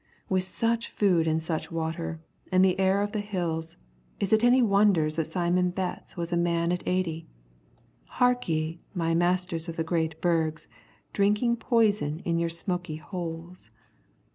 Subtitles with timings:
[0.29, 2.19] With such food and such water,
[2.51, 3.75] and the air of the Hills,
[4.19, 7.27] is it any wonder that Simon Betts was a man at eighty?
[8.17, 8.79] Hark ye!
[8.95, 10.67] my masters of the great burgs,
[11.13, 13.69] drinking poison in your smoky holes.